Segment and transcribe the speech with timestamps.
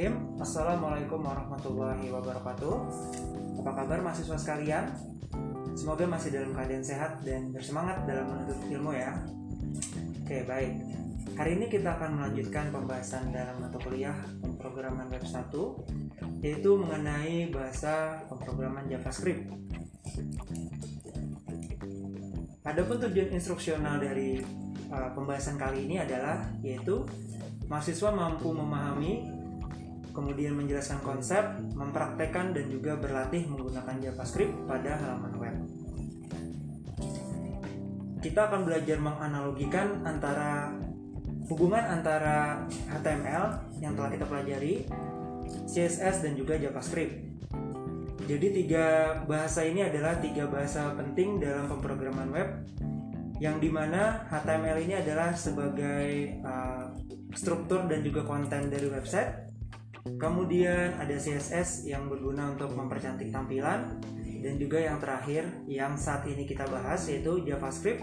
[0.00, 0.40] Bismillahirrahmanirrahim.
[0.40, 2.74] Assalamualaikum warahmatullahi wabarakatuh.
[3.60, 4.88] Apa kabar mahasiswa sekalian?
[5.76, 9.12] Semoga masih dalam keadaan sehat dan bersemangat dalam menuntut ilmu ya.
[10.24, 10.72] Oke baik.
[11.36, 15.52] Hari ini kita akan melanjutkan pembahasan dalam mata kuliah pemrograman web 1
[16.48, 19.52] Yaitu mengenai bahasa pemrograman JavaScript.
[22.64, 24.40] Adapun tujuan instruksional dari
[24.88, 27.04] uh, pembahasan kali ini adalah yaitu
[27.68, 29.39] mahasiswa mampu memahami,
[30.10, 31.42] kemudian menjelaskan konsep,
[31.74, 35.56] mempraktekkan dan juga berlatih menggunakan JavaScript pada halaman web.
[38.20, 40.76] Kita akan belajar menganalogikan antara
[41.48, 44.74] hubungan antara HTML yang telah kita pelajari,
[45.66, 47.26] CSS dan juga JavaScript.
[48.30, 52.48] Jadi tiga bahasa ini adalah tiga bahasa penting dalam pemrograman web
[53.42, 56.92] yang di mana HTML ini adalah sebagai uh,
[57.34, 59.49] struktur dan juga konten dari website.
[60.00, 64.00] Kemudian ada CSS yang berguna untuk mempercantik tampilan
[64.40, 68.00] dan juga yang terakhir yang saat ini kita bahas yaitu JavaScript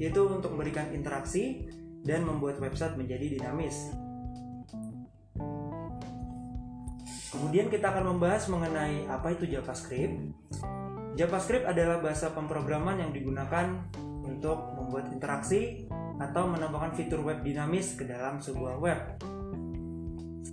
[0.00, 1.68] yaitu untuk memberikan interaksi
[2.00, 3.92] dan membuat website menjadi dinamis.
[7.28, 10.32] Kemudian kita akan membahas mengenai apa itu JavaScript.
[11.18, 13.84] JavaScript adalah bahasa pemrograman yang digunakan
[14.24, 15.84] untuk membuat interaksi
[16.16, 19.00] atau menambahkan fitur web dinamis ke dalam sebuah web.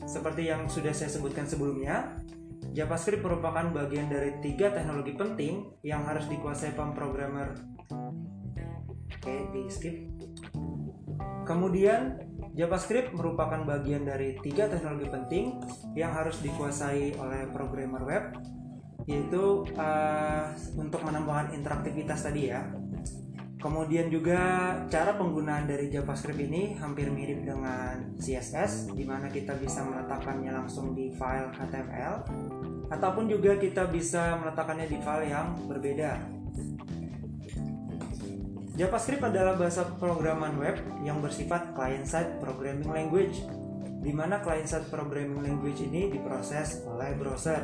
[0.05, 2.17] Seperti yang sudah saya sebutkan sebelumnya,
[2.71, 7.57] JavaScript merupakan bagian dari tiga teknologi penting yang harus dikuasai pemrogramer.
[9.11, 9.95] Oke, di skip.
[11.43, 12.17] Kemudian,
[12.55, 15.45] JavaScript merupakan bagian dari tiga teknologi penting
[15.99, 18.23] yang harus dikuasai oleh programmer web,
[19.09, 22.71] yaitu uh, untuk menambahkan interaktivitas tadi ya,
[23.61, 24.41] Kemudian juga
[24.89, 30.97] cara penggunaan dari JavaScript ini hampir mirip dengan CSS di mana kita bisa meletakkannya langsung
[30.97, 32.25] di file HTML
[32.89, 36.17] ataupun juga kita bisa meletakkannya di file yang berbeda.
[38.73, 43.45] JavaScript adalah bahasa pemrograman web yang bersifat client-side programming language
[44.01, 47.61] di mana client-side programming language ini diproses oleh browser.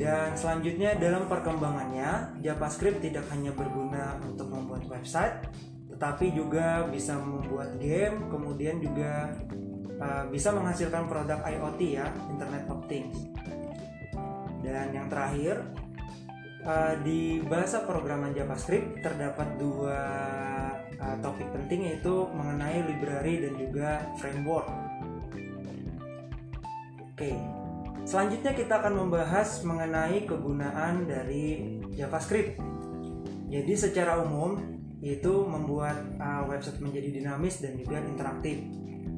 [0.00, 5.44] Dan selanjutnya dalam perkembangannya, JavaScript tidak hanya berguna untuk membuat website,
[5.92, 9.36] tetapi juga bisa membuat game, kemudian juga
[10.00, 13.28] uh, bisa menghasilkan produk IoT ya, Internet of Things.
[14.64, 15.68] Dan yang terakhir,
[16.64, 20.00] uh, di bahasa programan JavaScript terdapat dua
[20.96, 24.64] uh, topik penting yaitu mengenai library dan juga framework.
[27.04, 27.59] Oke, okay.
[28.04, 32.58] Selanjutnya kita akan membahas mengenai kegunaan dari JavaScript.
[33.50, 34.56] Jadi secara umum
[35.00, 38.60] itu membuat uh, website menjadi dinamis dan juga interaktif.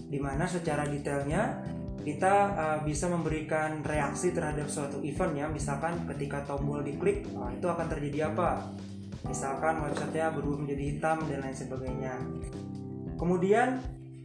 [0.09, 1.63] Di mana secara detailnya
[2.03, 7.67] kita uh, bisa memberikan reaksi terhadap suatu event ya, misalkan ketika tombol diklik, oh, itu
[7.67, 8.75] akan terjadi apa?
[9.23, 12.15] Misalkan websitenya berubah menjadi hitam dan lain sebagainya.
[13.15, 13.79] Kemudian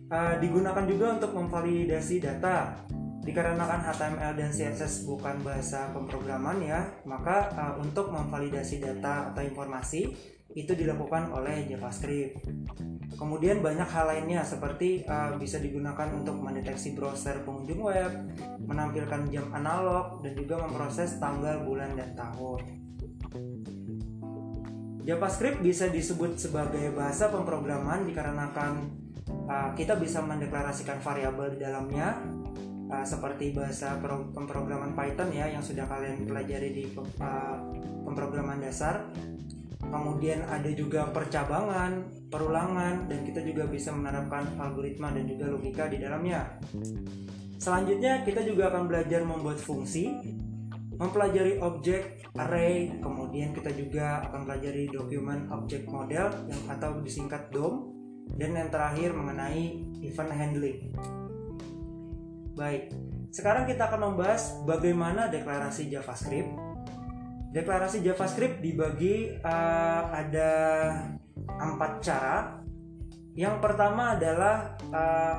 [0.10, 2.82] uh, digunakan juga untuk memvalidasi data
[3.28, 10.08] dikarenakan HTML dan CSS bukan bahasa pemrograman ya, maka uh, untuk memvalidasi data atau informasi
[10.56, 12.40] itu dilakukan oleh JavaScript.
[13.20, 18.12] Kemudian banyak hal lainnya seperti uh, bisa digunakan untuk mendeteksi browser pengunjung web,
[18.64, 22.64] menampilkan jam analog dan juga memproses tanggal, bulan dan tahun.
[25.04, 28.88] JavaScript bisa disebut sebagai bahasa pemrograman dikarenakan
[29.52, 32.16] uh, kita bisa mendeklarasikan variabel di dalamnya
[32.92, 34.00] uh, seperti bahasa
[34.34, 37.58] pemrograman Python ya yang sudah kalian pelajari di uh,
[38.08, 39.08] pemrograman dasar.
[39.78, 46.02] Kemudian ada juga percabangan, perulangan, dan kita juga bisa menerapkan algoritma dan juga logika di
[46.02, 46.60] dalamnya.
[47.56, 50.12] Selanjutnya kita juga akan belajar membuat fungsi,
[50.98, 57.94] mempelajari objek, array, kemudian kita juga akan pelajari dokumen object model yang atau disingkat DOM,
[58.36, 60.80] dan yang terakhir mengenai event handling.
[62.58, 62.90] Baik,
[63.30, 66.50] sekarang kita akan membahas bagaimana deklarasi JavaScript.
[67.54, 70.52] Deklarasi JavaScript dibagi uh, ada
[71.38, 72.58] empat cara.
[73.38, 75.36] Yang pertama adalah uh,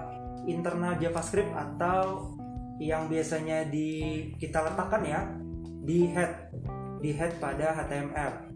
[0.46, 2.38] internal JavaScript atau
[2.78, 5.26] yang biasanya di kita letakkan ya
[5.82, 6.54] di head
[7.02, 8.54] di head pada HTML.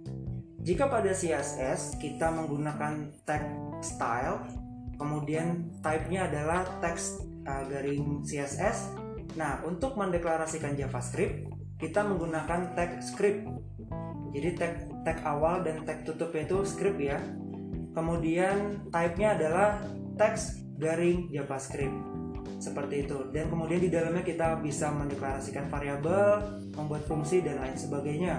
[0.63, 3.43] Jika pada CSS kita menggunakan tag
[3.83, 4.47] style,
[4.95, 8.95] kemudian type-nya adalah text uh, garing CSS.
[9.39, 11.49] Nah, untuk mendeklarasikan JavaScript,
[11.81, 13.49] kita menggunakan tag script.
[14.33, 14.75] Jadi tag
[15.05, 17.21] tag awal dan tag tutup itu script ya.
[17.93, 19.83] Kemudian type-nya adalah
[20.17, 22.13] text garing JavaScript.
[22.63, 28.39] seperti itu dan kemudian di dalamnya kita bisa mendeklarasikan variabel membuat fungsi dan lain sebagainya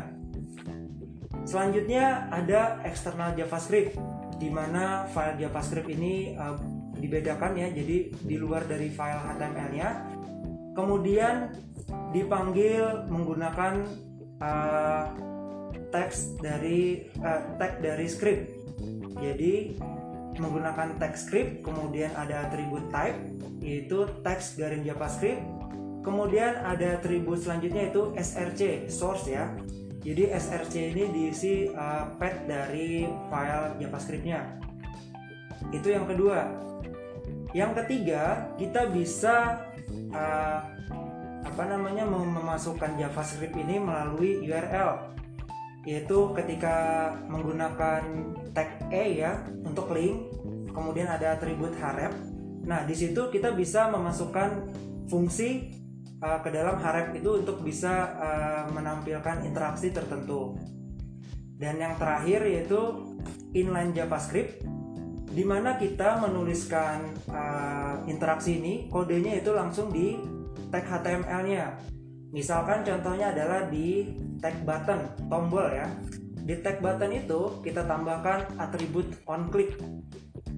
[1.44, 4.00] selanjutnya ada eksternal JavaScript
[4.40, 6.56] di mana file JavaScript ini uh,
[7.04, 9.90] dibedakan ya jadi di luar dari file HTML-nya
[10.72, 11.52] kemudian
[12.16, 13.84] dipanggil menggunakan
[14.42, 15.06] uh,
[15.94, 18.50] teks dari uh, tag dari script.
[19.22, 19.78] Jadi
[20.42, 23.18] menggunakan tag script kemudian ada atribut type
[23.62, 25.42] yaitu text garing JavaScript.
[26.04, 29.54] Kemudian ada atribut selanjutnya itu src source ya.
[30.04, 34.60] Jadi src ini diisi uh, path dari file JavaScriptnya.
[35.72, 36.44] Itu yang kedua
[37.54, 39.66] yang ketiga kita bisa
[40.14, 40.60] uh,
[41.44, 45.14] apa namanya memasukkan JavaScript ini melalui URL
[45.86, 48.02] yaitu ketika menggunakan
[48.56, 50.34] tag e ya untuk link
[50.74, 52.16] kemudian ada atribut harep
[52.64, 54.74] nah di situ kita bisa memasukkan
[55.12, 55.84] fungsi
[56.24, 60.56] uh, ke dalam harep itu untuk bisa uh, menampilkan interaksi tertentu.
[61.60, 63.14] Dan yang terakhir yaitu
[63.56, 64.64] inline JavaScript
[65.34, 70.14] di mana kita menuliskan uh, interaksi ini kodenya itu langsung di
[70.70, 71.74] tag HTML-nya.
[72.30, 75.90] Misalkan contohnya adalah di tag button tombol ya.
[76.46, 79.74] Di tag button itu kita tambahkan atribut on click.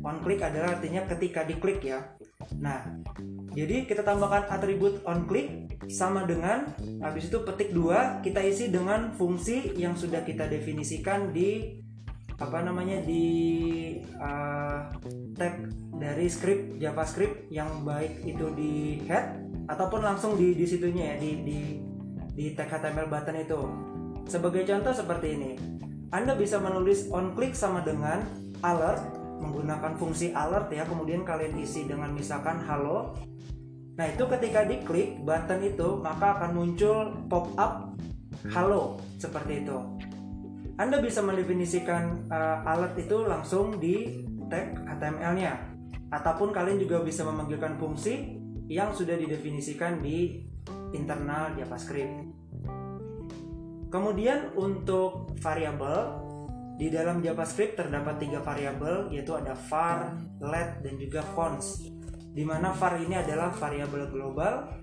[0.03, 2.11] On click adalah artinya ketika diklik ya.
[2.59, 2.83] Nah,
[3.55, 6.67] jadi kita tambahkan atribut on click sama dengan
[6.99, 11.79] habis itu petik dua kita isi dengan fungsi yang sudah kita definisikan di
[12.35, 13.25] apa namanya di
[14.19, 14.91] uh,
[15.39, 19.39] tag dari script JavaScript yang baik itu di head
[19.71, 21.59] ataupun langsung di di situnya ya di di
[22.35, 23.61] di tag HTML button itu.
[24.27, 25.51] Sebagai contoh seperti ini.
[26.11, 28.23] Anda bisa menulis on click sama dengan
[28.63, 33.13] alert menggunakan fungsi alert ya kemudian kalian isi dengan misalkan halo
[33.95, 37.95] nah itu ketika diklik button itu maka akan muncul pop up
[38.51, 39.77] halo seperti itu
[40.75, 45.55] anda bisa mendefinisikan uh, alert itu langsung di tag HTML-nya
[46.11, 48.35] ataupun kalian juga bisa memanggilkan fungsi
[48.67, 50.43] yang sudah didefinisikan di
[50.91, 52.27] internal JavaScript.
[53.87, 56.19] Kemudian untuk variabel
[56.75, 60.11] di dalam JavaScript terdapat tiga variabel yaitu ada var,
[60.43, 61.87] let, dan juga cons.
[62.35, 64.75] Di mana var ini adalah variabel global,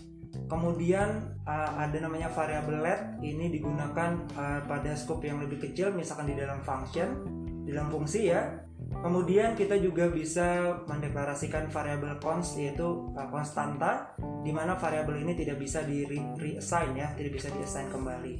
[0.52, 6.28] kemudian uh, ada namanya variabel let ini digunakan uh, pada scope yang lebih kecil, misalkan
[6.28, 7.24] di dalam function,
[7.64, 8.60] di dalam fungsi ya.
[8.92, 14.12] Kemudian kita juga bisa mendeklarasikan variabel cons yaitu uh, konstanta,
[14.44, 16.04] di mana variabel ini tidak bisa di
[16.36, 18.34] reassign ya, tidak bisa diassign kembali.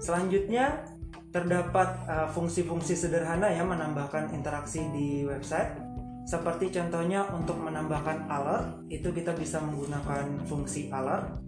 [0.00, 0.96] Selanjutnya
[1.36, 5.85] Terdapat fungsi-fungsi uh, sederhana yang menambahkan interaksi di website.
[6.26, 11.38] Seperti contohnya untuk menambahkan alert, itu kita bisa menggunakan fungsi alert.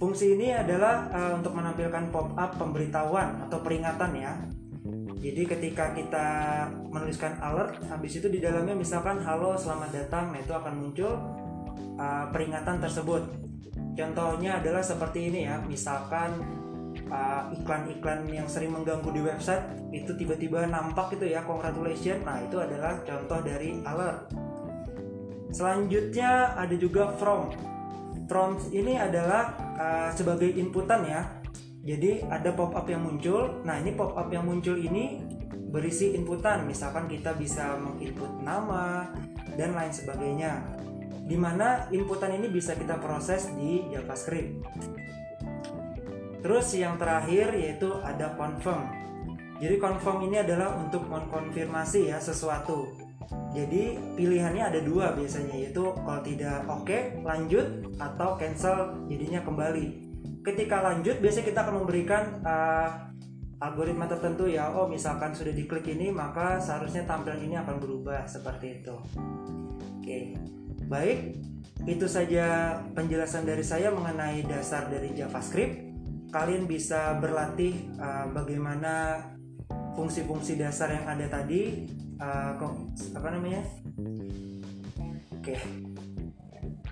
[0.00, 4.32] Fungsi ini adalah uh, untuk menampilkan pop-up pemberitahuan atau peringatan ya.
[5.20, 6.26] Jadi ketika kita
[6.88, 11.12] menuliskan alert, habis itu di dalamnya misalkan halo selamat datang, nah itu akan muncul
[12.00, 13.20] uh, peringatan tersebut.
[13.96, 16.40] Contohnya adalah seperti ini ya, misalkan
[17.08, 22.22] uh, iklan-iklan yang sering mengganggu di website itu tiba-tiba nampak itu ya congratulations.
[22.24, 24.32] Nah itu adalah contoh dari alert.
[25.54, 27.54] Selanjutnya ada juga from.
[28.26, 31.20] From ini adalah uh, sebagai inputan ya.
[31.86, 33.62] Jadi ada pop up yang muncul.
[33.62, 35.22] Nah ini pop up yang muncul ini
[35.70, 36.66] berisi inputan.
[36.66, 39.06] Misalkan kita bisa menginput nama
[39.54, 40.66] dan lain sebagainya.
[41.26, 44.62] Di mana inputan ini bisa kita proses di JavaScript
[46.46, 48.86] Terus yang terakhir yaitu ada confirm.
[49.58, 52.86] Jadi confirm ini adalah untuk mengkonfirmasi ya sesuatu.
[53.50, 59.86] Jadi pilihannya ada dua biasanya yaitu kalau tidak oke okay, lanjut atau cancel jadinya kembali.
[60.46, 63.10] Ketika lanjut biasanya kita akan memberikan uh,
[63.58, 64.70] algoritma tertentu ya.
[64.70, 68.94] Oh misalkan sudah diklik ini maka seharusnya tampilan ini akan berubah seperti itu.
[68.94, 69.98] Oke.
[69.98, 70.24] Okay.
[70.86, 71.42] Baik,
[71.90, 75.95] itu saja penjelasan dari saya mengenai dasar dari JavaScript
[76.30, 79.24] kalian bisa berlatih uh, bagaimana
[79.96, 81.88] fungsi-fungsi dasar yang ada tadi
[82.20, 82.58] uh,
[83.16, 83.62] apa namanya?
[85.36, 85.54] Oke.
[85.54, 85.58] Okay.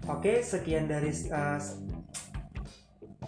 [0.05, 1.61] oke okay, sekian dari uh,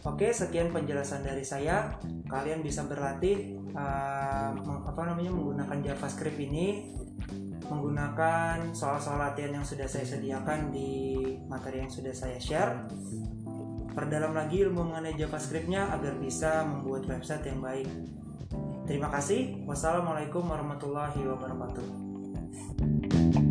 [0.07, 1.95] oke sekian penjelasan dari saya.
[2.27, 4.51] Kalian bisa berlatih uh,
[4.87, 6.97] apa namanya menggunakan JavaScript ini
[7.67, 11.19] menggunakan soal-soal latihan yang sudah saya sediakan di
[11.51, 12.87] materi yang sudah saya share
[13.97, 17.89] perdalam lagi ilmu mengenai JavaScriptnya agar bisa membuat website yang baik.
[18.85, 19.65] Terima kasih.
[19.65, 23.46] Wassalamualaikum warahmatullahi wabarakatuh.